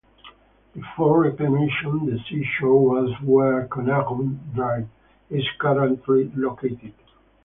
Before 0.73 1.21
reclamation, 1.21 2.07
the 2.07 2.17
sea 2.27 2.43
shore 2.57 2.83
was 2.83 3.13
where 3.21 3.67
Connaught 3.67 4.55
Drive 4.55 4.87
is 5.29 5.45
currently 5.59 6.31
located. 6.35 6.93